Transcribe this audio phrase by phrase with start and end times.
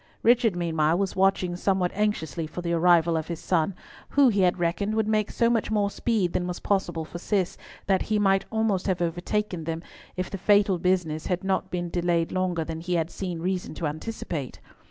[0.23, 3.75] Richard meanwhile was watching somewhat anxiously for the arrival of his son,
[4.09, 7.55] who, he had reckoned, would make so much more speed than was possible for Cis,
[7.85, 9.83] that he might have almost overtaken them,
[10.17, 13.85] if the fatal business had not been delayed longer than he had seen reason to
[13.85, 14.59] anticipate.